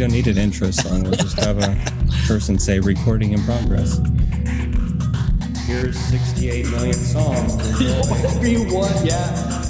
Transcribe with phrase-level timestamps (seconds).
[0.00, 1.02] We don't need an intro song.
[1.02, 1.76] We'll just have a
[2.26, 4.00] person say recording in progress.
[5.66, 7.56] Here's 68 million songs.
[8.08, 9.62] Whatever you want, yeah.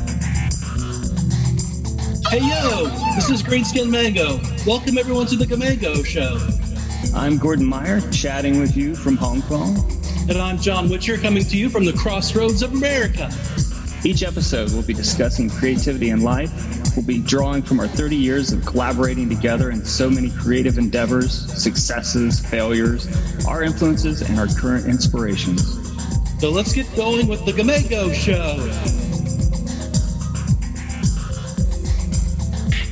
[2.28, 4.38] Hey yo, this is Greenskin Mango.
[4.64, 6.38] Welcome everyone to the Gamango Show.
[7.12, 9.78] I'm Gordon Meyer, chatting with you from Hong Kong.
[10.28, 13.32] And I'm John Witcher, coming to you from the crossroads of America.
[14.04, 18.52] Each episode, we'll be discussing creativity in life We'll be drawing from our 30 years
[18.52, 23.06] of collaborating together in so many creative endeavors, successes, failures,
[23.46, 25.62] our influences, and our current inspirations.
[26.40, 28.56] So let's get going with the Gamango Show.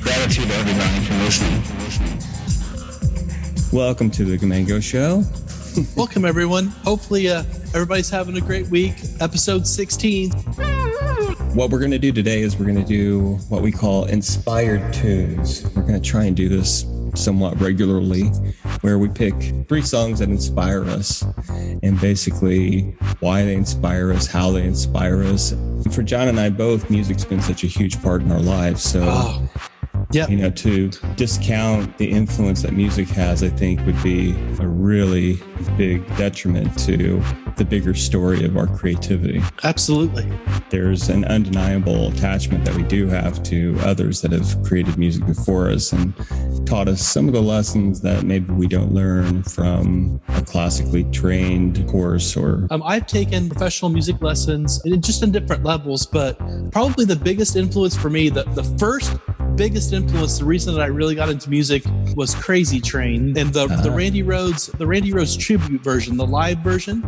[0.00, 1.62] Gratitude to everybody for listening.
[3.72, 5.24] Welcome to the Gamango Show.
[5.96, 6.68] Welcome, everyone.
[6.84, 7.42] Hopefully, uh,
[7.74, 8.94] everybody's having a great week.
[9.20, 10.32] Episode 16
[11.58, 14.92] what we're going to do today is we're going to do what we call inspired
[14.92, 15.64] tunes.
[15.74, 18.26] We're going to try and do this somewhat regularly,
[18.82, 19.34] where we pick
[19.66, 21.24] three songs that inspire us
[21.82, 22.82] and basically
[23.18, 25.52] why they inspire us, how they inspire us.
[25.90, 28.84] For John and I both, music's been such a huge part in our lives.
[28.84, 29.48] So, oh,
[30.10, 34.66] yeah, you know, to discount the influence that music has, I think would be a
[34.66, 35.38] really
[35.76, 37.22] big detriment to
[37.56, 39.42] the bigger story of our creativity.
[39.64, 40.30] Absolutely.
[40.70, 45.70] There's an undeniable attachment that we do have to others that have created music before
[45.70, 46.14] us and
[46.66, 51.86] taught us some of the lessons that maybe we don't learn from a classically trained
[51.88, 56.38] course or um, I've taken professional music lessons just in different levels, but
[56.70, 59.16] probably the biggest influence for me, the, the first
[59.58, 61.82] biggest influence, the reason that I really got into music
[62.14, 63.82] was Crazy Train and the, uh-huh.
[63.82, 67.00] the Randy Rhoads, the Randy Rhoads tribute version, the live version,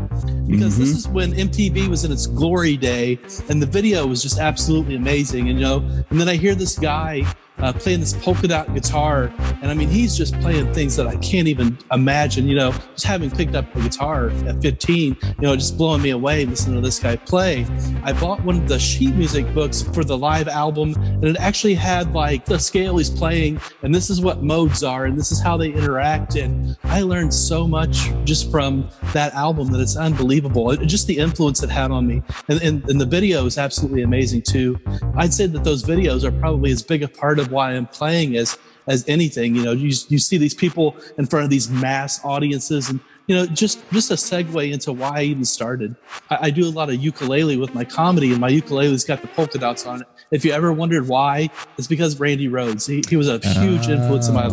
[0.49, 0.81] because mm-hmm.
[0.81, 4.97] this is when MTV was in its glory day and the video was just absolutely
[4.97, 5.49] amazing.
[5.49, 5.77] And, you know,
[6.11, 7.23] and then I hear this guy
[7.63, 9.33] uh, playing this polka dot guitar.
[9.63, 13.07] And I mean, he's just playing things that I can't even imagine, you know, just
[13.07, 16.83] having picked up a guitar at 15, you know, just blowing me away listening to
[16.83, 17.67] this guy play.
[18.03, 21.75] I bought one of the sheet music books for the live album, and it actually
[21.75, 25.41] had like the scale he's playing, and this is what modes are, and this is
[25.41, 26.37] how they interact.
[26.37, 30.71] And I learned so much just from that album that it's unbelievable.
[30.71, 32.23] It, just the influence it had on me.
[32.49, 34.79] And, and, and the video is absolutely amazing too.
[35.17, 38.37] I'd say that those videos are probably as big a part of why I'm playing
[38.37, 39.55] as as anything.
[39.55, 43.35] You know, you you see these people in front of these mass audiences, and you
[43.35, 45.97] know, just just a segue into why I even started.
[46.31, 49.29] I, I do a lot of ukulele with my comedy, and my ukulele's got the
[49.29, 50.09] polka dots on it.
[50.31, 52.89] If you ever wondered why, it's because Randy Rhoads.
[52.89, 54.51] He, he was a huge influence in my oh.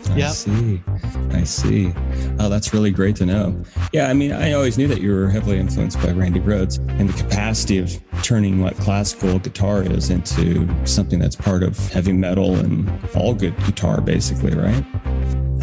[0.00, 0.10] Life.
[0.10, 0.32] I yep.
[0.32, 0.82] see.
[1.30, 1.92] I see.
[2.38, 3.62] Oh, that's really great to know.
[3.92, 7.08] Yeah, I mean, I always knew that you were heavily influenced by Randy Rhoads and
[7.08, 12.56] the capacity of turning what classical guitar is into something that's part of heavy metal
[12.56, 14.84] and all good guitar, basically, right?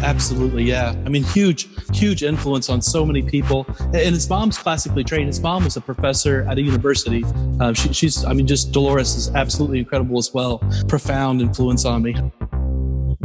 [0.00, 0.94] Absolutely, yeah.
[1.04, 3.66] I mean, huge, huge influence on so many people.
[3.80, 5.26] And his mom's classically trained.
[5.26, 7.24] His mom was a professor at a university.
[7.60, 10.58] Uh, she, she's, I mean, just Delores is absolutely incredible as well.
[10.86, 12.14] Profound influence on me.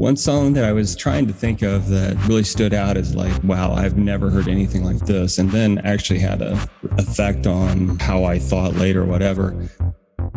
[0.04, 3.42] One song that I was trying to think of that really stood out is like,
[3.42, 5.38] wow, I've never heard anything like this.
[5.38, 9.70] And then actually had a effect on how I thought later, whatever.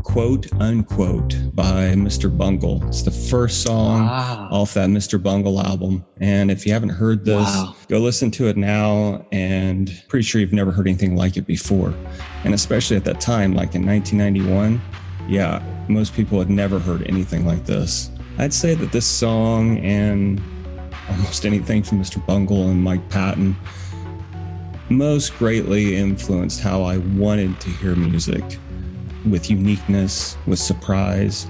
[0.04, 2.30] Quote unquote by Mr.
[2.30, 2.86] Bungle.
[2.86, 4.48] It's the first song wow.
[4.52, 5.20] off that Mr.
[5.20, 6.06] Bungle album.
[6.20, 7.74] And if you haven't heard this, wow.
[7.88, 9.26] go listen to it now.
[9.32, 11.92] And pretty sure you've never heard anything like it before.
[12.44, 14.80] And especially at that time, like in 1991,
[15.28, 18.12] yeah, most people had never heard anything like this.
[18.38, 20.42] I'd say that this song and
[21.08, 22.24] almost anything from Mr.
[22.26, 23.56] Bungle and Mike Patton
[24.90, 28.44] most greatly influenced how I wanted to hear music
[29.28, 31.46] with uniqueness, with surprise,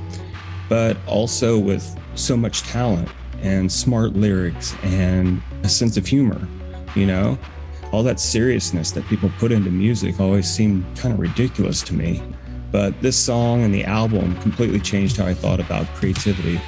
[0.69, 3.09] but also with so much talent
[3.43, 6.47] and smart lyrics and a sense of humor,
[6.95, 7.37] you know?
[7.93, 12.23] All that seriousness that people put into music always seemed kind of ridiculous to me.
[12.77, 16.61] But this song and the album completely changed how I thought about creativity.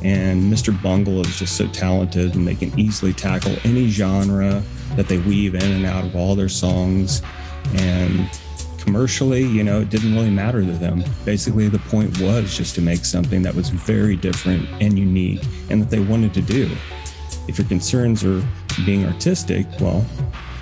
[0.00, 0.80] And Mr.
[0.80, 4.62] Bungle is just so talented and they can easily tackle any genre
[4.94, 7.20] that they weave in and out of all their songs.
[7.78, 8.30] And
[8.78, 11.02] commercially, you know, it didn't really matter to them.
[11.24, 15.82] Basically, the point was just to make something that was very different and unique and
[15.82, 16.70] that they wanted to do.
[17.48, 18.40] If your concerns are
[18.84, 20.06] being artistic, well,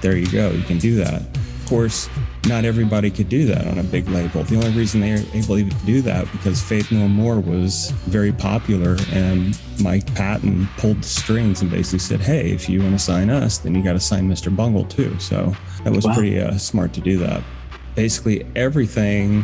[0.01, 0.51] there you go.
[0.51, 1.21] You can do that.
[1.65, 2.11] Of course,
[2.47, 4.45] not everybody could do that on a big label.
[4.45, 8.33] The only reason they were able to do that because Faith No More was very
[8.33, 12.99] popular and Mike Patton pulled the strings and basically said, "Hey, if you want to
[12.99, 14.55] sign us, then you got to sign Mr.
[14.55, 16.13] Bungle too." So that was wow.
[16.13, 17.43] pretty uh, smart to do that.
[17.95, 19.43] Basically, everything,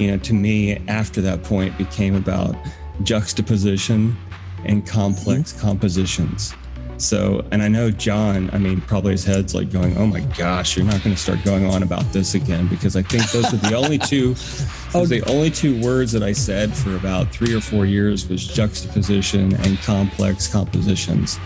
[0.00, 2.56] you know, to me after that point became about
[3.04, 4.16] juxtaposition
[4.64, 6.52] and complex compositions.
[7.00, 10.76] So, and I know John, I mean, probably his head's like going, oh my gosh,
[10.76, 13.56] you're not going to start going on about this again because I think those are
[13.56, 14.34] the only two,
[14.92, 18.28] those are the only two words that I said for about three or four years
[18.28, 21.40] was juxtaposition and complex compositions.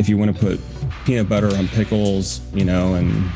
[0.00, 0.60] If you want to put
[1.04, 3.30] peanut butter on pickles, you know, and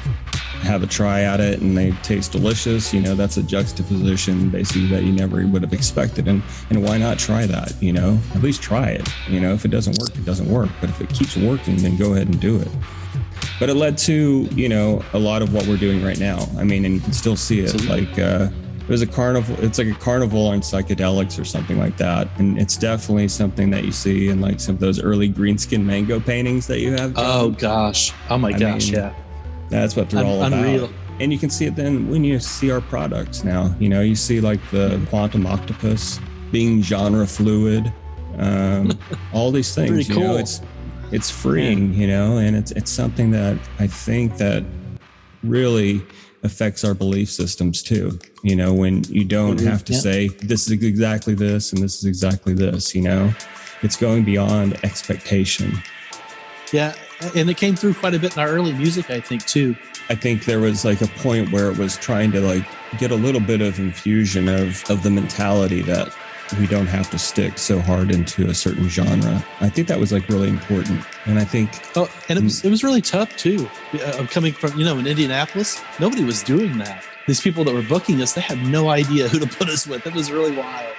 [0.64, 4.86] have a try at it and they taste delicious, you know, that's a juxtaposition basically
[4.88, 6.28] that you never would have expected.
[6.28, 7.74] And and why not try that?
[7.82, 9.08] You know, at least try it.
[9.28, 10.70] You know, if it doesn't work, it doesn't work.
[10.80, 12.68] But if it keeps working, then go ahead and do it.
[13.60, 16.48] But it led to, you know, a lot of what we're doing right now.
[16.58, 17.84] I mean, and you can still see it.
[17.84, 18.48] Like uh
[18.80, 22.58] it was a carnival it's like a carnival on psychedelics or something like that and
[22.58, 26.66] it's definitely something that you see in like some of those early Greenskin Mango paintings
[26.66, 27.24] that you have John.
[27.26, 28.12] Oh gosh.
[28.28, 28.90] Oh my I gosh.
[28.90, 29.14] mean, yeah.
[29.70, 30.52] That's what they're all about.
[30.58, 30.90] unreal.
[31.20, 33.74] And you can see it then when you see our products now.
[33.78, 36.18] You know, you see like the quantum octopus
[36.50, 37.92] being genre fluid,
[38.38, 38.98] um,
[39.32, 39.90] all these things.
[39.90, 40.36] Pretty You know, cool.
[40.38, 40.60] it's
[41.12, 41.94] it's freeing.
[41.94, 44.64] You know, and it's it's something that I think that
[45.42, 46.02] really
[46.42, 48.18] affects our belief systems too.
[48.42, 49.66] You know, when you don't Mhm.
[49.66, 49.98] have to Yeah.
[50.00, 52.94] say this is exactly this and this is exactly this.
[52.94, 53.34] You know,
[53.82, 55.78] it's going beyond expectation.
[56.72, 56.92] Yeah.
[57.34, 59.76] And it came through quite a bit in our early music, I think, too.
[60.08, 62.66] I think there was like a point where it was trying to like
[62.98, 66.14] get a little bit of infusion of of the mentality that
[66.58, 69.44] we don't have to stick so hard into a certain genre.
[69.60, 72.70] I think that was like really important, and I think Oh, and it was it
[72.70, 73.68] was really tough too.
[73.94, 77.02] Uh, coming from you know in Indianapolis, nobody was doing that.
[77.26, 80.06] These people that were booking us, they had no idea who to put us with.
[80.06, 80.94] It was really wild.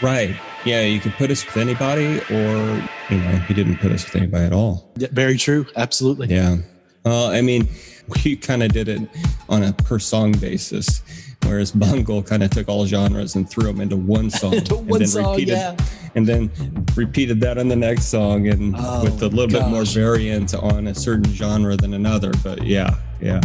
[0.00, 4.04] right, yeah, you could put us with anybody, or you know, you didn't put us
[4.04, 4.90] with anybody at all.
[4.96, 5.66] Yeah, very true.
[5.76, 6.28] Absolutely.
[6.28, 6.56] Yeah.
[7.04, 7.68] Well, I mean,
[8.24, 9.02] we kind of did it
[9.48, 11.02] on a per song basis,
[11.44, 14.88] whereas Bungle kind of took all genres and threw them into one song, Into and
[14.90, 15.76] one then song, repeated, yeah.
[16.14, 16.50] and then
[16.96, 19.92] repeated that on the next song, and Oh, with a little bit more gosh.
[19.94, 22.32] variant on a certain genre than another.
[22.42, 23.40] But yeah, yeah,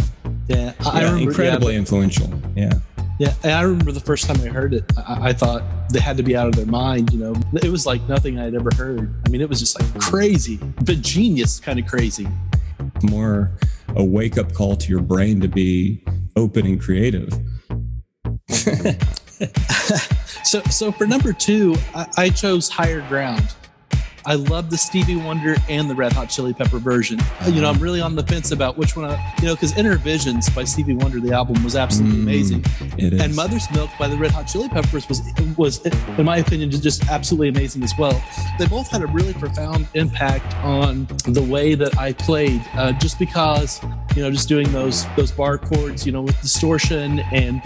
[0.48, 2.32] Yeah, yeah remember, incredibly influential.
[2.56, 2.72] Yeah.
[3.20, 5.62] Yeah, and I remember the first time I heard it, I, I thought
[5.92, 7.12] they had to be out of their mind.
[7.12, 9.14] You know, it was like nothing I'd ever heard.
[9.26, 10.56] I mean, it was just like crazy,
[10.86, 12.26] but genius kind of crazy.
[13.02, 13.50] more
[13.94, 16.02] a wake up call to your brain to be
[16.34, 17.28] open and creative.
[20.42, 23.54] So, so for number two, I, I chose Higher Ground.
[24.26, 27.18] I love the Stevie Wonder and the Red Hot Chili Pepper version.
[27.46, 29.06] You know, I'm really on the fence about which one.
[29.06, 32.64] I, you know, because Innervisions by Stevie Wonder, the album was absolutely Mm, amazing.
[32.98, 33.20] It is.
[33.20, 35.22] and Mother's Milk by the Red Hot Chili Peppers was
[35.56, 38.22] was in my opinion just absolutely amazing as well.
[38.58, 43.18] They both had a really profound impact on the way that I played, uh, just
[43.18, 43.80] because
[44.16, 47.62] you know just doing those those bar chords, you know, with distortion and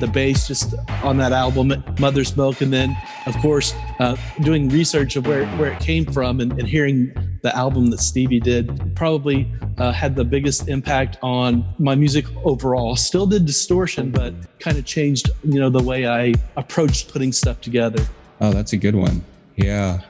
[0.00, 2.96] the bass just on that album, Mother's Milk, and then
[3.26, 7.12] of course uh, doing research of where where it came from and, and hearing
[7.42, 12.96] the album that Stevie did probably uh, had the biggest impact on my music overall.
[12.96, 17.60] Still did distortion, but kind of changed, you know, the way I approached putting stuff
[17.60, 18.04] together.
[18.40, 19.24] Oh, that's a good one.
[19.56, 20.00] Yeah.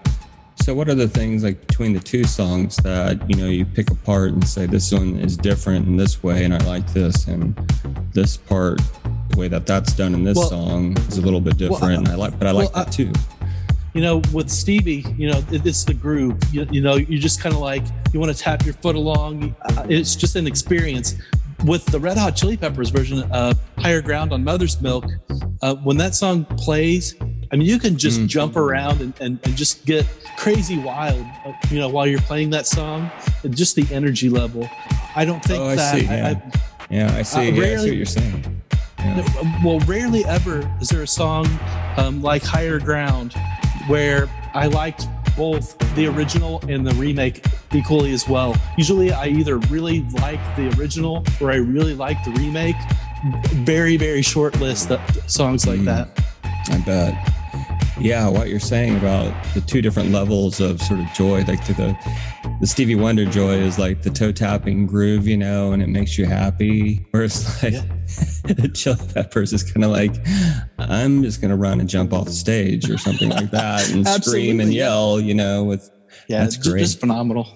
[0.69, 3.91] So, what are the things like between the two songs that you know you pick
[3.91, 7.57] apart and say this one is different in this way, and I like this, and
[8.13, 8.79] this part,
[9.31, 11.91] the way that that's done in this Well- song is a little bit different, Well,
[11.91, 13.11] I- and I like, but I like well, that too.
[13.95, 16.37] You know, with Stevie, you know, it, it's the groove.
[16.53, 19.55] You, you know, you just kind of like you want to tap your foot along.
[19.71, 21.15] Uh, It's just an experience.
[21.65, 25.07] With the Red Hot Chili Peppers version of Higher Ground on Mother's Milk,
[25.63, 27.15] uh, when that song plays,
[27.51, 28.27] I mean, you can just Mm.
[28.29, 32.51] jump around and, and, and just get crazy wild, uh, you know, while you're playing
[32.51, 33.11] that song.
[33.43, 34.69] And just the energy level.
[35.17, 35.95] I don't think Oh, I that.
[35.99, 36.29] see, I- yeah.
[36.29, 36.53] I,
[36.91, 37.51] Yeah, I see.
[37.51, 38.63] yeah, I see what you're saying.
[38.99, 39.63] Yeah.
[39.65, 41.47] well, rarely ever is there a song
[41.97, 43.33] um, like Higher Ground
[43.87, 48.57] where I liked both the original and the remake equally as well.
[48.77, 52.77] Usually, I either really like the original or I really like the remake.
[53.53, 55.01] Very, very short list of
[55.31, 55.85] songs like Mm.
[55.87, 56.09] that.
[56.71, 57.15] I bet.
[58.01, 61.75] Yeah, what you're saying about the two different levels of sort of joy, like to
[61.75, 61.99] the
[62.61, 66.17] the Stevie Wonder joy is like the toe tapping groove, you know, and it makes
[66.17, 67.05] you happy.
[67.11, 67.83] Whereas like Yeah.
[68.45, 70.15] the Chili Peppers is kind of like,
[70.79, 74.61] I'm just gonna run and jump off the stage or something like that and scream
[74.61, 75.91] and yell, you know, with
[76.29, 76.81] Yeah, That's great.
[76.81, 77.47] just phenomenal.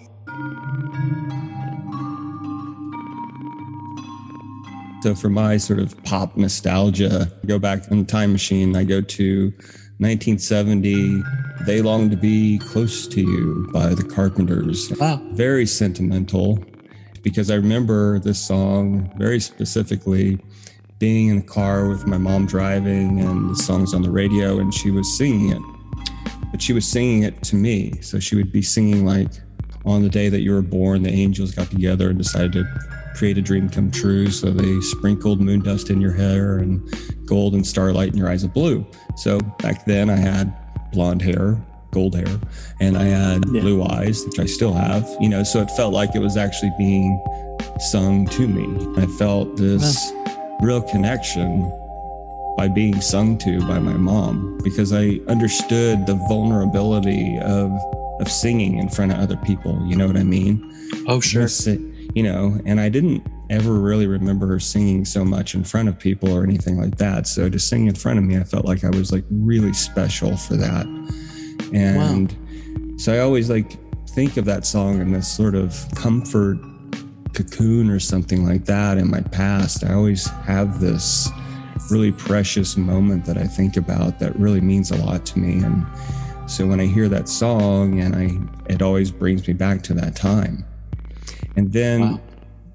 [5.02, 8.76] So for my sort of pop nostalgia, I go back in the time machine.
[8.76, 9.52] I go to
[10.02, 11.22] 1970.
[11.64, 14.90] They long to be close to you by the Carpenters.
[14.98, 15.20] Wow.
[15.32, 16.58] Very sentimental
[17.22, 20.40] because I remember this song very specifically
[20.98, 24.74] being in the car with my mom driving and the song's on the radio and
[24.74, 25.62] she was singing it.
[26.52, 28.00] but she was singing it to me.
[28.02, 29.30] So she would be singing like,
[29.84, 32.64] on the day that you were born, the angels got together and decided to
[33.14, 34.30] create a dream come true.
[34.30, 36.82] So they sprinkled moon dust in your hair and
[37.26, 38.86] gold and starlight in your eyes of blue.
[39.16, 40.52] So back then I had
[40.92, 42.40] blonde hair, gold hair,
[42.80, 43.60] and I had yeah.
[43.60, 46.72] blue eyes, which I still have, you know, so it felt like it was actually
[46.78, 47.22] being
[47.78, 49.02] sung to me.
[49.02, 50.12] I felt this
[50.60, 51.70] real connection
[52.56, 57.70] by being sung to by my mom because I understood the vulnerability of
[58.20, 59.84] of singing in front of other people.
[59.86, 60.62] You know what I mean?
[61.08, 61.48] Oh, sure.
[62.14, 65.98] You know, and I didn't ever really remember her singing so much in front of
[65.98, 67.26] people or anything like that.
[67.26, 70.36] So to sing in front of me, I felt like I was like really special
[70.36, 70.86] for that.
[71.72, 72.96] And wow.
[72.98, 73.78] so I always like
[74.10, 76.58] think of that song in this sort of comfort
[77.32, 79.84] cocoon or something like that in my past.
[79.84, 81.30] I always have this
[81.90, 85.62] really precious moment that I think about that really means a lot to me.
[85.64, 85.86] And
[86.50, 90.14] so when I hear that song, and I, it always brings me back to that
[90.14, 90.64] time.
[91.56, 92.20] And then wow.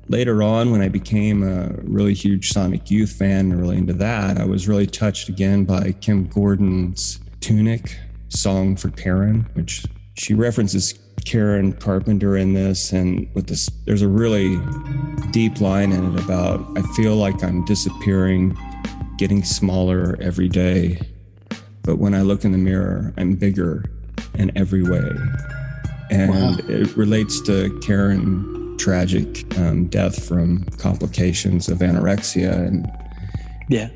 [0.07, 4.39] later on, when I became a really huge Sonic Youth fan and really into that,
[4.39, 7.97] I was really touched again by Kim Gordon's Tunic
[8.29, 12.91] song for Karen, which she references Karen Carpenter in this.
[12.91, 14.59] And with this, there's a really
[15.31, 18.57] deep line in it about I feel like I'm disappearing,
[19.17, 20.99] getting smaller every day
[21.87, 23.85] but when I look in the mirror, I'm bigger
[24.33, 25.09] in every way.
[26.11, 26.57] And wow.
[26.67, 32.53] it relates to Karen tragic um, death from complications of anorexia.
[32.53, 32.91] And
[33.69, 33.89] yeah,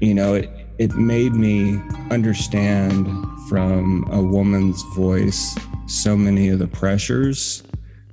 [0.00, 1.80] you know, it, it made me
[2.10, 3.06] understand
[3.48, 5.56] from a woman's voice
[5.86, 7.62] so many of the pressures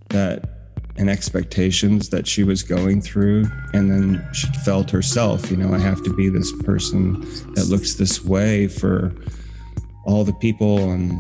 [0.10, 0.54] that
[0.98, 3.46] and expectations that she was going through.
[3.74, 7.22] And then she felt herself, you know, I have to be this person
[7.56, 9.14] that looks this way for
[10.06, 10.92] all the people.
[10.92, 11.20] And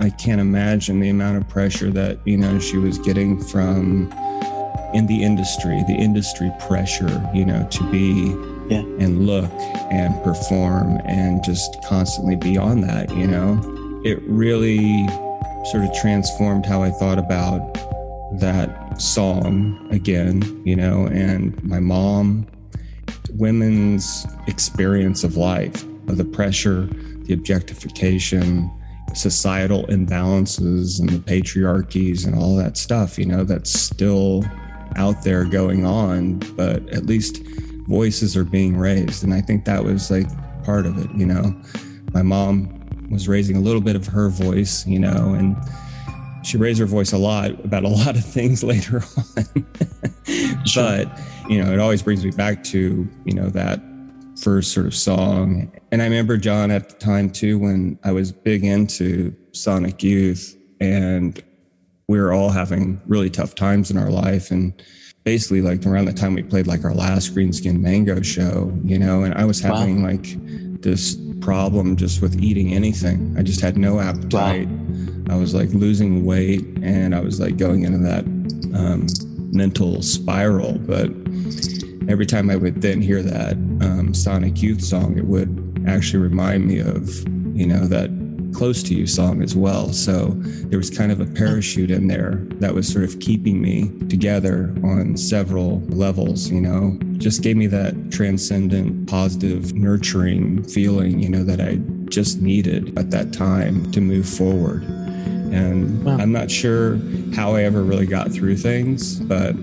[0.00, 4.12] I can't imagine the amount of pressure that, you know, she was getting from
[4.94, 8.28] in the industry, the industry pressure, you know, to be
[8.68, 8.80] yeah.
[8.98, 9.50] and look
[9.90, 13.60] and perform and just constantly be on that, you know.
[14.04, 15.06] It really
[15.66, 17.74] sort of transformed how I thought about
[18.38, 22.46] that song again, you know, and my mom,
[23.30, 26.86] women's experience of life, of the pressure,
[27.24, 28.70] the objectification,
[29.14, 34.44] societal imbalances, and the patriarchies, and all that stuff, you know, that's still
[34.96, 37.42] out there going on, but at least
[37.88, 39.24] voices are being raised.
[39.24, 40.26] And I think that was like
[40.64, 41.54] part of it, you know.
[42.12, 42.80] My mom
[43.10, 45.56] was raising a little bit of her voice, you know, and
[46.42, 50.66] she raised her voice a lot about a lot of things later on.
[50.66, 51.04] sure.
[51.04, 53.80] But, you know, it always brings me back to, you know, that
[54.40, 55.72] first sort of song.
[55.92, 60.56] And I remember John at the time too, when I was big into Sonic Youth
[60.80, 61.42] and
[62.08, 64.50] we were all having really tough times in our life.
[64.50, 64.74] And
[65.24, 69.22] basically, like around the time we played like our last Greenskin Mango show, you know,
[69.22, 70.10] and I was having wow.
[70.10, 73.34] like this problem just with eating anything.
[73.38, 74.68] I just had no appetite.
[74.68, 78.24] Wow I was like losing weight and I was like going into that
[78.74, 79.06] um,
[79.52, 80.78] mental spiral.
[80.78, 81.10] But
[82.08, 86.66] every time I would then hear that um, Sonic Youth song, it would actually remind
[86.66, 87.08] me of,
[87.56, 88.10] you know, that
[88.54, 89.92] close to you song as well.
[89.92, 90.28] So
[90.68, 94.72] there was kind of a parachute in there that was sort of keeping me together
[94.84, 101.42] on several levels, you know, just gave me that transcendent, positive, nurturing feeling, you know,
[101.42, 104.84] that I just needed at that time to move forward.
[104.84, 106.16] And wow.
[106.18, 106.98] I'm not sure
[107.34, 109.54] how I ever really got through things, but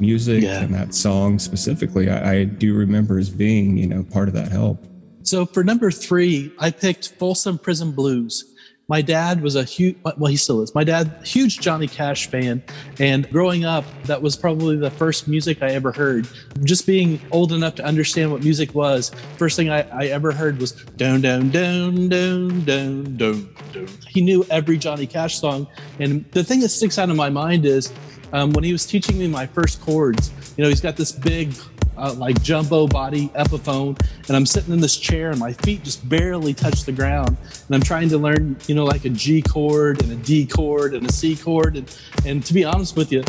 [0.00, 0.60] music yeah.
[0.60, 4.50] and that song specifically, I, I do remember as being, you know, part of that
[4.50, 4.84] help.
[5.22, 8.52] So for number three, I picked Folsom Prison Blues.
[8.88, 10.72] My dad was a huge, well, he still is.
[10.72, 12.62] My dad, huge Johnny Cash fan.
[13.00, 16.28] And growing up, that was probably the first music I ever heard.
[16.62, 20.60] Just being old enough to understand what music was, first thing I, I ever heard
[20.60, 23.88] was down, down, down, down, down, down, down.
[24.08, 25.66] He knew every Johnny Cash song.
[25.98, 27.92] And the thing that sticks out in my mind is
[28.32, 31.54] um, when he was teaching me my first chords, you know, he's got this big
[31.96, 36.06] uh, like jumbo body Epiphone, and I'm sitting in this chair and my feet just
[36.08, 40.02] barely touch the ground, and I'm trying to learn, you know, like a G chord
[40.02, 43.24] and a D chord and a C chord, and and to be honest with you,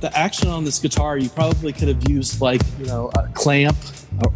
[0.00, 3.76] the action on this guitar you probably could have used like you know a clamp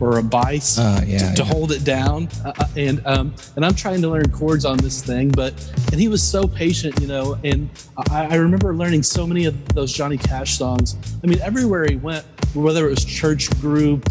[0.00, 1.48] or a vice uh, yeah, to, to yeah.
[1.48, 5.02] hold it down uh, uh, and um, and I'm trying to learn chords on this
[5.02, 5.52] thing but
[5.92, 7.68] and he was so patient you know and
[8.10, 11.96] I, I remember learning so many of those Johnny Cash songs I mean everywhere he
[11.96, 14.08] went whether it was church group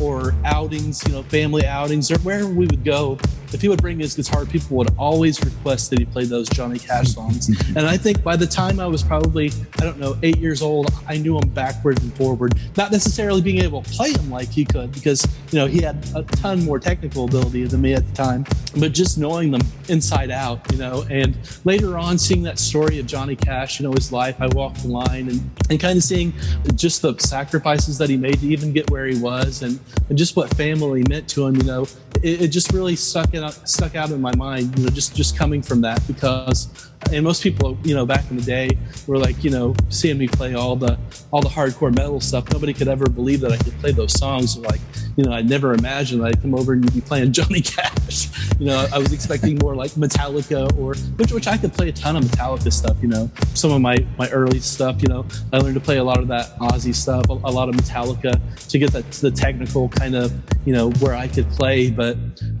[0.00, 3.18] or outings you know family outings or wherever we would go
[3.54, 6.78] if he would bring his guitar, people would always request that he play those Johnny
[6.78, 7.48] Cash songs.
[7.76, 10.90] and I think by the time I was probably, I don't know, eight years old,
[11.08, 12.54] I knew him backward and forward.
[12.76, 16.04] Not necessarily being able to play him like he could, because, you know, he had
[16.14, 18.44] a ton more technical ability than me at the time,
[18.76, 21.04] but just knowing them inside out, you know.
[21.10, 24.82] And later on, seeing that story of Johnny Cash, you know, his life, I walked
[24.82, 26.32] the line and, and kind of seeing
[26.74, 29.78] just the sacrifices that he made to even get where he was and,
[30.08, 31.86] and just what family meant to him, you know,
[32.22, 35.62] it, it just really stuck stuck out in my mind, you know, just, just coming
[35.62, 38.70] from that because and most people you know back in the day
[39.08, 40.96] were like you know seeing me play all the
[41.32, 44.56] all the hardcore metal stuff nobody could ever believe that i could play those songs.
[44.56, 44.80] Like
[45.16, 48.28] you know i never imagined i'd come over and you'd be playing johnny cash.
[48.58, 51.92] You know i was expecting more like metallica or which which i could play a
[51.92, 55.26] ton of metallica stuff you know some of my my early stuff you know.
[55.52, 58.40] I learned to play a lot of that Ozzy stuff a, a lot of metallica
[58.68, 60.32] to get that to the technical kind of
[60.64, 61.90] you know where i could play.
[61.90, 62.16] But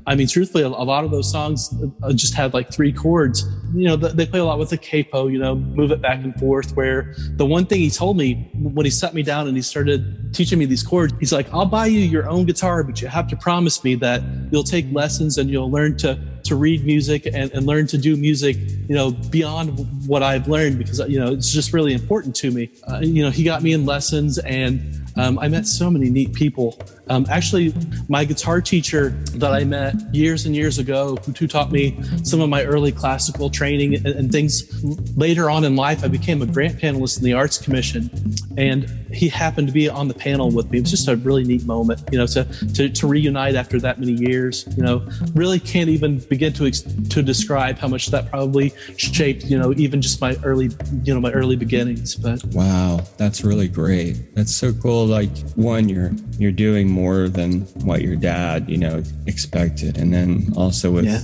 [0.06, 3.48] i mean truthfully a, a lot of those songs uh, just had like three chords.
[3.74, 6.34] You know they play a lot with the capo, you know, move it back and
[6.38, 6.76] forth.
[6.76, 10.34] Where the one thing he told me when he sat me down and he started
[10.34, 13.28] teaching me these chords, he's like, I'll buy you your own guitar, but you have
[13.28, 17.52] to promise me that you'll take lessons and you'll learn to to read music and,
[17.52, 18.56] and learn to do music,
[18.88, 22.68] you know, beyond what I've learned because, you know, it's just really important to me.
[22.88, 26.32] Uh, you know, he got me in lessons and um, I met so many neat
[26.32, 26.78] people.
[27.12, 27.74] Um, actually,
[28.08, 32.48] my guitar teacher that I met years and years ago, who, taught me some of
[32.48, 34.82] my early classical training and, and, things.
[35.14, 38.08] Later on in life, I became a grant panelist in the Arts Commission,
[38.56, 40.78] and he happened to be on the panel with me.
[40.78, 44.00] It was just a really neat moment, you know, to to, to reunite after that
[44.00, 44.66] many years.
[44.74, 49.58] You know, really can't even begin to to describe how much that probably shaped, you
[49.58, 50.70] know, even just my early,
[51.02, 52.14] you know, my early beginnings.
[52.14, 54.34] But wow, that's really great.
[54.34, 59.02] That's so cool like one you're you're doing more than what your dad you know
[59.26, 61.20] expected and then also with yeah.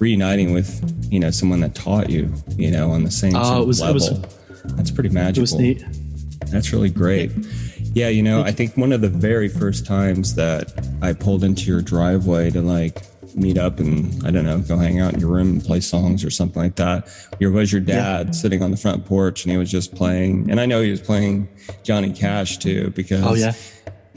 [0.00, 3.66] reuniting with you know someone that taught you you know on the same uh, it
[3.66, 5.84] was, level it was, that's pretty magical it was neat.
[6.46, 7.30] that's really great
[7.94, 11.64] yeah you know i think one of the very first times that i pulled into
[11.64, 13.02] your driveway to like
[13.34, 16.24] meet up and I don't know, go hang out in your room and play songs
[16.24, 17.08] or something like that.
[17.38, 18.32] Here was your dad yeah.
[18.32, 21.00] sitting on the front porch and he was just playing, and I know he was
[21.00, 21.48] playing
[21.82, 23.52] Johnny Cash too because oh yeah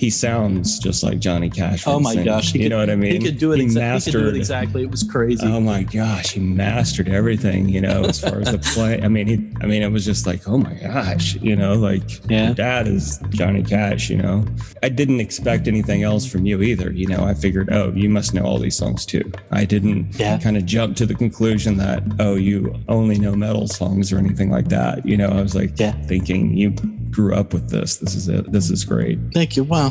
[0.02, 1.86] he sounds just like Johnny Cash.
[1.86, 3.12] Oh my gosh, he you could, know what I mean?
[3.12, 3.60] He could do it.
[3.60, 4.82] He, exa- mastered, he could do it exactly.
[4.82, 5.46] It was crazy.
[5.46, 7.70] Oh my gosh, he mastered everything.
[7.70, 9.00] You know, as far as the play.
[9.00, 9.36] I mean, he.
[9.62, 12.52] I mean, it was just like, oh my gosh, you know, like yeah.
[12.52, 14.10] dad is Johnny Cash.
[14.10, 14.44] You know,
[14.82, 16.92] I didn't expect anything else from you either.
[16.92, 19.32] You know, I figured, oh, you must know all these songs too.
[19.52, 20.40] I didn't yeah.
[20.40, 24.50] kind of jump to the conclusion that oh, you only know metal songs or anything
[24.50, 25.06] like that.
[25.06, 25.92] You know, I was like yeah.
[26.08, 26.72] thinking you
[27.12, 27.98] grew up with this.
[27.98, 28.52] This is it.
[28.52, 29.20] This is great.
[29.34, 29.64] Thank you.
[29.64, 29.91] Wow.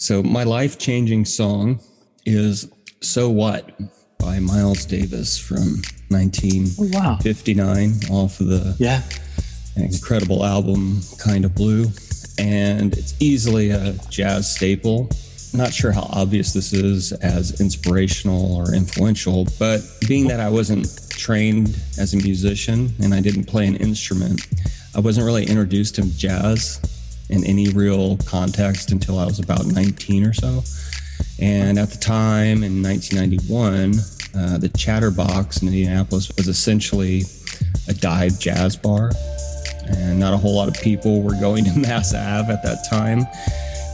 [0.00, 1.80] So my life changing song
[2.24, 3.76] is So What
[4.20, 8.22] by Miles Davis from 1959 oh, wow.
[8.22, 9.02] off of the yeah
[9.74, 11.86] incredible album Kind of Blue.
[12.38, 15.10] And it's easily a jazz staple.
[15.52, 21.10] Not sure how obvious this is as inspirational or influential, but being that I wasn't
[21.10, 24.46] trained as a musician and I didn't play an instrument,
[24.94, 26.80] I wasn't really introduced to jazz
[27.30, 30.62] in any real context until I was about 19 or so.
[31.40, 33.94] And at the time in 1991,
[34.34, 37.22] uh, the Chatterbox in Indianapolis was essentially
[37.88, 39.12] a dive jazz bar.
[39.86, 43.26] And not a whole lot of people were going to Mass Ave at that time.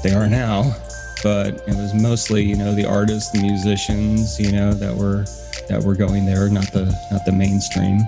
[0.02, 0.76] They are now.
[1.22, 5.24] But it was mostly, you know, the artists, the musicians, you know, that were
[5.68, 8.00] that were going there, not the not the mainstream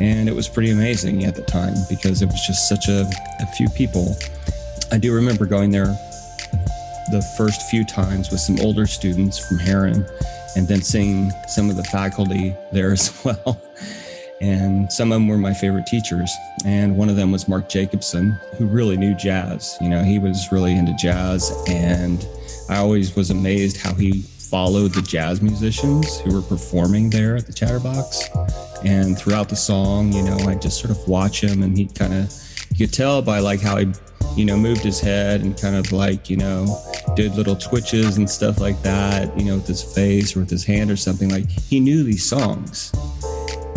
[0.00, 3.08] and it was pretty amazing at the time because it was just such a,
[3.40, 4.16] a few people.
[4.92, 5.96] I do remember going there
[7.10, 10.06] the first few times with some older students from Herron
[10.56, 13.60] and then seeing some of the faculty there as well.
[14.40, 16.32] And some of them were my favorite teachers.
[16.64, 19.76] And one of them was Mark Jacobson, who really knew jazz.
[19.80, 21.52] You know, he was really into jazz.
[21.68, 22.24] And
[22.68, 27.46] I always was amazed how he followed the jazz musicians who were performing there at
[27.46, 28.28] the Chatterbox.
[28.84, 32.14] And throughout the song, you know, I just sort of watch him and he kind
[32.14, 32.32] of,
[32.70, 33.92] you could tell by like how he,
[34.36, 36.80] you know, moved his head and kind of like, you know,
[37.16, 40.64] did little twitches and stuff like that, you know, with his face or with his
[40.64, 41.28] hand or something.
[41.28, 42.92] Like he knew these songs.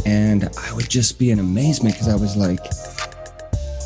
[0.05, 2.59] And I would just be in amazement because I was like,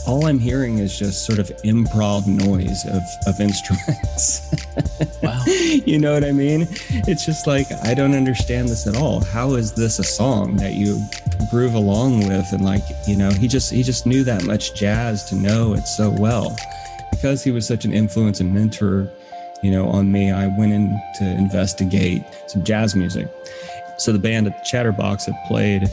[0.07, 4.53] all I'm hearing is just sort of improv noise of, of instruments.
[5.21, 5.41] wow.
[5.47, 6.67] you know what I mean?
[7.07, 9.23] It's just like, I don't understand this at all.
[9.23, 11.01] How is this a song that you
[11.49, 12.51] groove along with?
[12.53, 15.87] And like, you know, he just, he just knew that much jazz to know it
[15.87, 16.55] so well
[17.11, 19.11] because he was such an influence and mentor
[19.65, 23.27] you know, on me, I went in to investigate some jazz music.
[23.97, 25.89] So the band at Chatterbox had played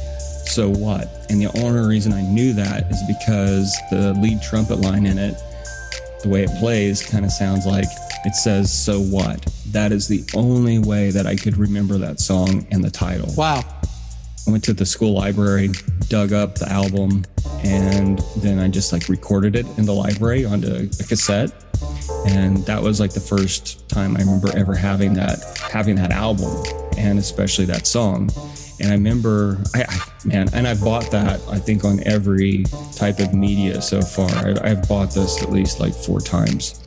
[0.47, 1.27] So What?
[1.31, 5.35] And the only reason I knew that is because the lead trumpet line in it,
[6.23, 7.87] the way it plays, kind of sounds like
[8.25, 9.45] it says So What?
[9.69, 13.33] That is the only way that I could remember that song and the title.
[13.37, 13.63] Wow.
[14.47, 15.71] I went to the school library,
[16.09, 17.25] dug up the album,
[17.65, 21.53] and then I just like recorded it in the library onto a cassette.
[22.27, 26.63] And that was like the first time I remember ever having that having that album
[26.97, 28.31] and especially that song.
[28.83, 32.65] And I remember, I, I man, and I bought that I think on every
[32.97, 34.29] type of media so far.
[34.29, 36.81] I, I've bought this at least like four times.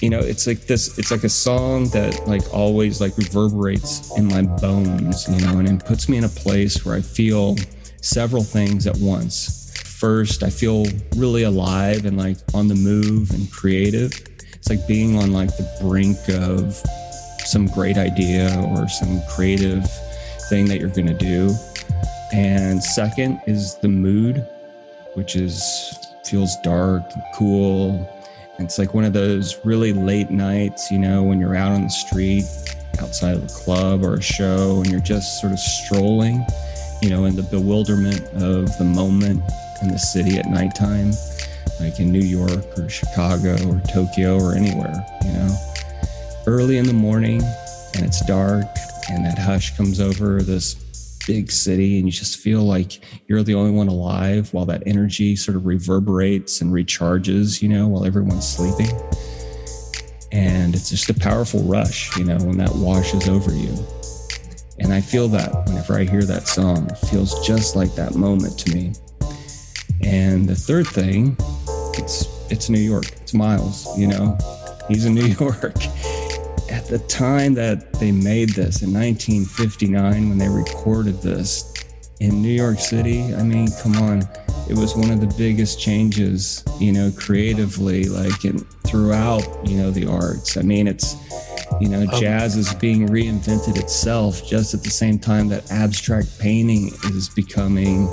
[0.00, 4.24] You know it's like this it's like a song that like always like reverberates in
[4.24, 7.56] my bones you know and it puts me in a place where i feel
[8.00, 9.74] several things at once.
[9.76, 14.10] First i feel really alive and like on the move and creative.
[14.54, 16.74] It's like being on like the brink of
[17.44, 19.84] some great idea or some creative
[20.50, 21.54] thing that you're going to do
[22.32, 24.46] and second is the mood
[25.14, 28.06] which is feels dark and cool
[28.60, 31.88] it's like one of those really late nights, you know, when you're out on the
[31.88, 32.44] street
[33.00, 36.44] outside of a club or a show and you're just sort of strolling,
[37.00, 39.42] you know, in the bewilderment of the moment
[39.80, 41.12] in the city at nighttime,
[41.80, 45.56] like in New York or Chicago or Tokyo or anywhere, you know.
[46.46, 47.42] Early in the morning
[47.94, 48.66] and it's dark
[49.10, 50.74] and that hush comes over this
[51.26, 55.36] big city and you just feel like you're the only one alive while that energy
[55.36, 58.90] sort of reverberates and recharges, you know, while everyone's sleeping.
[60.32, 63.74] And it's just a powerful rush, you know, when that washes over you.
[64.78, 68.58] And I feel that whenever I hear that song, it feels just like that moment
[68.60, 68.92] to me.
[70.02, 71.36] And the third thing,
[71.94, 73.06] it's it's New York.
[73.20, 74.38] It's Miles, you know.
[74.88, 75.74] He's in New York
[76.90, 81.72] the time that they made this in 1959, when they recorded this
[82.18, 84.22] in New York City, I mean, come on,
[84.68, 89.92] it was one of the biggest changes, you know, creatively, like in, throughout, you know,
[89.92, 90.56] the arts.
[90.56, 91.14] I mean, it's,
[91.80, 92.20] you know, oh.
[92.20, 98.12] jazz is being reinvented itself just at the same time that abstract painting is becoming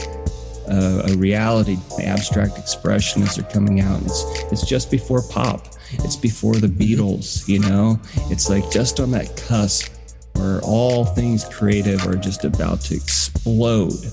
[0.68, 1.78] a, a reality.
[2.04, 4.04] Abstract expressionists are coming out.
[4.04, 8.00] It's, it's just before pop it's before the Beatles, you know?
[8.30, 9.94] It's like just on that cusp
[10.34, 14.12] where all things creative are just about to explode.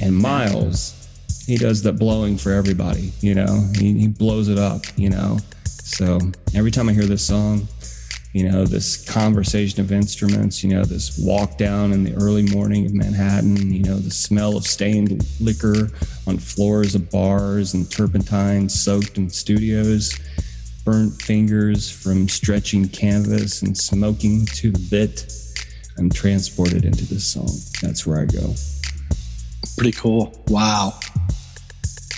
[0.00, 0.94] And Miles,
[1.46, 3.64] he does the blowing for everybody, you know?
[3.76, 5.38] He, he blows it up, you know?
[5.64, 6.18] So
[6.54, 7.66] every time I hear this song,
[8.32, 12.84] you know, this conversation of instruments, you know, this walk down in the early morning
[12.84, 15.90] of Manhattan, you know, the smell of stained liquor
[16.26, 20.18] on floors of bars and turpentine soaked in studios
[20.88, 25.30] burnt fingers from stretching canvas and smoking to the bit,
[25.98, 27.50] I'm transported into this song.
[27.82, 28.54] That's where I go.
[29.76, 30.42] Pretty cool.
[30.48, 30.98] Wow.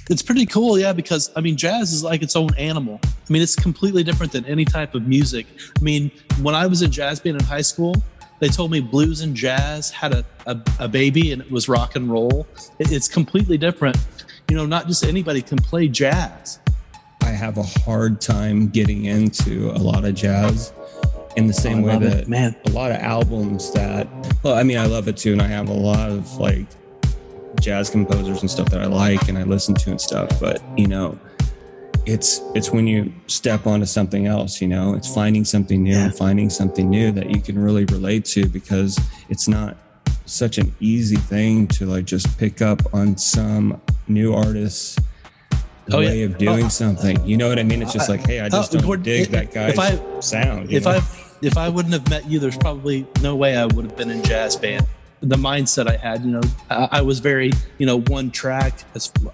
[0.09, 3.01] It's pretty cool, yeah, because I mean, jazz is like its own animal.
[3.03, 5.49] I mean, it's completely different than any type of music.
[5.77, 7.97] I mean, when I was in jazz band in high school,
[8.39, 11.97] they told me blues and jazz had a, a, a baby and it was rock
[11.97, 12.47] and roll.
[12.79, 13.99] It, it's completely different.
[14.49, 16.61] You know, not just anybody can play jazz.
[17.41, 20.75] Have a hard time getting into a lot of jazz
[21.37, 22.55] in the same oh, way that it, man.
[22.67, 24.07] a lot of albums that
[24.43, 26.67] well I mean I love it too and I have a lot of like
[27.59, 30.87] jazz composers and stuff that I like and I listen to and stuff but you
[30.87, 31.19] know
[32.05, 36.05] it's it's when you step onto something else you know it's finding something new yeah.
[36.05, 39.01] and finding something new that you can really relate to because
[39.31, 39.79] it's not
[40.27, 44.99] such an easy thing to like just pick up on some new artists
[45.93, 46.27] oh, way yeah.
[46.27, 47.25] of doing oh, something.
[47.25, 47.83] You know what I mean?
[47.83, 50.73] It's just like, hey, I oh, just oh, don't dig that guy's if I, sound.
[50.73, 50.93] If know?
[50.93, 51.01] I
[51.43, 54.23] if I wouldn't have met you, there's probably no way I would have been in
[54.23, 54.87] jazz band.
[55.23, 58.85] The mindset I had, you know, I, I was very, you know, one track.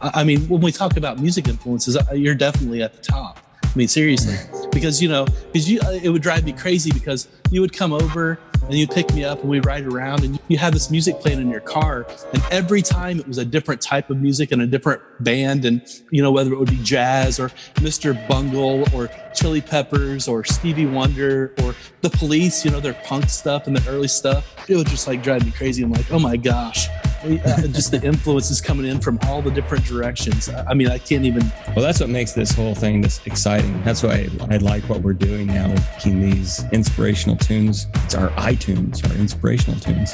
[0.01, 3.38] I mean, when we talk about music influences, you're definitely at the top.
[3.62, 4.37] I mean, seriously,
[4.73, 8.40] because you know, because you, it would drive me crazy because you would come over
[8.66, 11.40] and you'd pick me up and we'd ride around and you had this music playing
[11.40, 14.66] in your car, and every time it was a different type of music and a
[14.66, 18.16] different band, and you know whether it would be jazz or Mr.
[18.29, 23.66] Bungle or Chili Peppers or Stevie Wonder or The Police, you know their punk stuff
[23.66, 24.68] and the early stuff.
[24.68, 25.83] It would just like drive me crazy.
[25.83, 26.88] I'm like, oh my gosh,
[27.24, 30.48] Uh, just the influences coming in from all the different directions.
[30.48, 31.50] I mean, I can't even.
[31.74, 33.83] Well, that's what makes this whole thing this exciting.
[33.83, 37.87] That's why I, I like what we're doing now, making these inspirational tunes.
[38.05, 40.12] It's our iTunes, our inspirational tunes.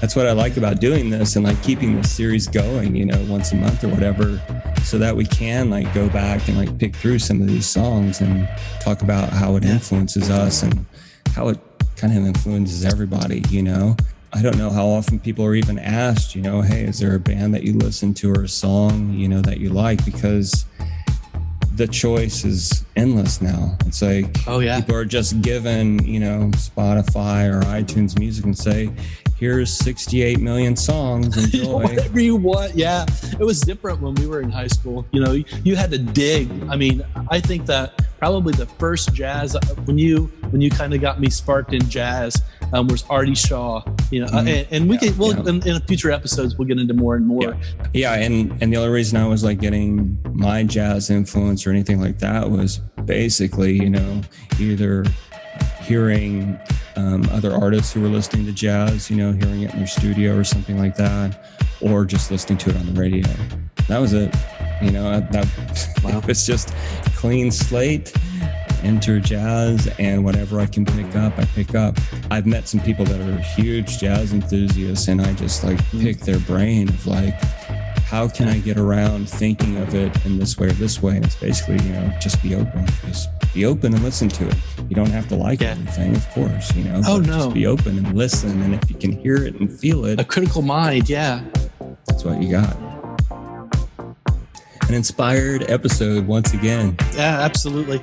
[0.00, 3.24] that's what I like about doing this and like keeping this series going, you know,
[3.28, 4.40] once a month or whatever,
[4.82, 8.20] so that we can like go back and like pick through some of these songs
[8.20, 8.48] and
[8.80, 10.84] talk about how it influences us and
[11.34, 11.58] how it
[11.96, 13.96] kind of influences everybody, you know.
[14.34, 17.20] I don't know how often people are even asked, you know, hey, is there a
[17.20, 20.04] band that you listen to or a song, you know, that you like?
[20.04, 20.64] Because
[21.76, 23.76] the choice is endless now.
[23.86, 28.56] It's like oh yeah, people are just given you know Spotify or iTunes Music and
[28.56, 28.90] say,
[29.44, 31.36] here's 68 million songs.
[31.54, 31.82] Enjoy.
[31.82, 32.74] Whatever you want.
[32.74, 33.04] Yeah,
[33.38, 35.06] it was different when we were in high school.
[35.12, 36.50] You know, you had to dig.
[36.70, 39.54] I mean, I think that probably the first jazz
[39.84, 43.82] when you when you kind of got me sparked in jazz um, was Artie Shaw.
[44.10, 44.48] You know, mm-hmm.
[44.48, 45.50] and, and, we yeah, can well yeah.
[45.50, 47.42] in, in, future episodes we'll get into more and more.
[47.42, 47.86] Yeah.
[47.92, 52.00] yeah, and and the only reason I was like getting my jazz influence or anything
[52.00, 54.22] like that was basically you know
[54.58, 55.04] either
[55.82, 56.58] hearing
[56.96, 60.36] um, other artists who were listening to jazz, you know, hearing it in their studio
[60.36, 61.46] or something like that,
[61.80, 63.28] or just listening to it on the radio.
[63.88, 64.34] That was it.
[64.82, 66.18] You know, that wow.
[66.18, 66.74] it was just
[67.16, 68.12] clean slate
[68.84, 71.98] enter jazz and whatever I can pick up, I pick up.
[72.30, 76.02] I've met some people that are huge jazz enthusiasts and I just like mm.
[76.02, 77.34] pick their brain of like,
[78.14, 81.16] how can I get around thinking of it in this way or this way?
[81.16, 82.86] And it's basically, you know, just be open.
[83.08, 84.54] Just be open and listen to it.
[84.88, 85.70] You don't have to like yeah.
[85.70, 87.02] everything, of course, you know.
[87.08, 87.38] Oh no.
[87.38, 88.62] Just be open and listen.
[88.62, 90.20] And if you can hear it and feel it.
[90.20, 91.42] A critical mind, yeah.
[92.06, 92.76] That's what you got
[94.88, 96.96] an inspired episode once again.
[97.14, 98.00] Yeah, absolutely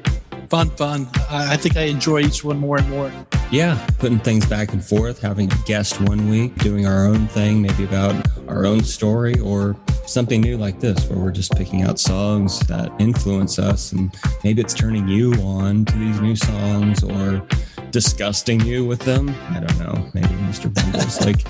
[0.50, 1.08] fun, fun.
[1.30, 3.10] I, I think I enjoy each one more and more.
[3.50, 7.62] Yeah, putting things back and forth, having a guest one week, doing our own thing,
[7.62, 12.00] maybe about our own story or something new like this, where we're just picking out
[12.00, 13.92] songs that influence us.
[13.92, 17.46] And maybe it's turning you on to these new songs or
[17.92, 19.30] disgusting you with them.
[19.50, 20.10] I don't know.
[20.14, 20.74] Maybe Mr.
[20.74, 21.46] Bungle's like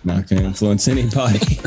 [0.04, 1.40] not going to influence anybody.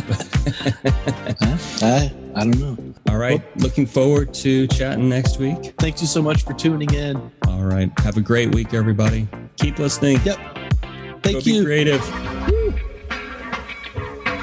[1.82, 2.78] I, I don't know.
[3.10, 3.40] All right.
[3.40, 5.74] Well, Looking forward to chatting next week.
[5.78, 7.18] Thank you so much for tuning in.
[7.48, 7.92] All right.
[8.00, 9.28] Have a great week, everybody.
[9.58, 10.20] Keep listening.
[10.24, 10.38] Yep.
[11.22, 11.60] Thank Go you.
[11.60, 12.59] Be creative.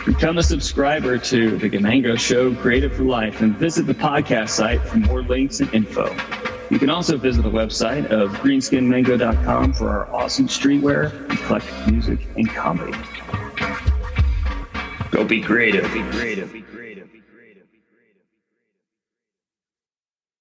[0.06, 4.80] Become a subscriber to The Gamango Show Creative for Life and visit the podcast site
[4.82, 6.14] for more links and info.
[6.70, 12.48] You can also visit the website of greenskinmango.com for our awesome streetwear, eclectic music, and
[12.48, 12.96] comedy.
[15.10, 15.92] Go be creative.
[15.92, 16.52] Be creative.
[16.52, 16.65] Be creative.